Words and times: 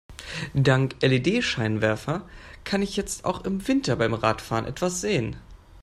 Dank 0.55 0.95
LED-Scheinwerfer 1.03 2.27
kann 2.63 2.81
ich 2.81 2.97
jetzt 2.97 3.23
auch 3.23 3.43
im 3.45 3.67
Winter 3.67 3.95
beim 3.95 4.15
Radfahren 4.15 4.65
etwas 4.65 4.99
sehen. 4.99 5.35